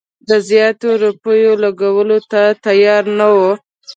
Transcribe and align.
د 0.29 0.31
زیاتو 0.49 0.87
روپیو 1.03 1.53
لګولو 1.63 2.17
ته 2.31 2.41
تیار 2.65 3.03
نه 3.19 3.27
وو. 3.35 3.51